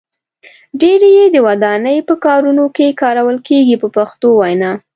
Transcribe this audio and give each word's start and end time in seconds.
ډیری 0.81 1.09
یې 1.17 1.25
د 1.31 1.37
ودانۍ 1.47 1.97
په 2.07 2.13
کارونو 2.25 2.65
کې 2.75 2.97
کارول 3.01 3.37
کېږي 3.47 3.75
په 3.81 3.87
پښتو 3.95 4.27
وینا. 4.39 4.71